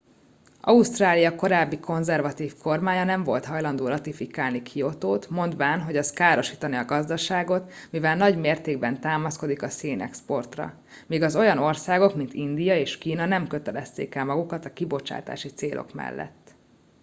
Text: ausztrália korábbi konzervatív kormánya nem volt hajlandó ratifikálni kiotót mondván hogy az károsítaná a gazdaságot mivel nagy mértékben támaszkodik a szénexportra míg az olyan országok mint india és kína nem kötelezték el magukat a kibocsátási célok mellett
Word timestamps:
ausztrália 0.61 1.35
korábbi 1.35 1.79
konzervatív 1.79 2.55
kormánya 2.61 3.03
nem 3.03 3.23
volt 3.23 3.45
hajlandó 3.45 3.87
ratifikálni 3.87 4.61
kiotót 4.61 5.29
mondván 5.29 5.81
hogy 5.81 5.97
az 5.97 6.11
károsítaná 6.11 6.81
a 6.81 6.85
gazdaságot 6.85 7.71
mivel 7.91 8.15
nagy 8.15 8.37
mértékben 8.37 8.99
támaszkodik 8.99 9.61
a 9.61 9.69
szénexportra 9.69 10.73
míg 11.07 11.21
az 11.21 11.35
olyan 11.35 11.57
országok 11.57 12.15
mint 12.15 12.33
india 12.33 12.77
és 12.77 12.97
kína 12.97 13.25
nem 13.25 13.47
kötelezték 13.47 14.15
el 14.15 14.25
magukat 14.25 14.65
a 14.65 14.73
kibocsátási 14.73 15.49
célok 15.49 15.93
mellett 15.93 16.49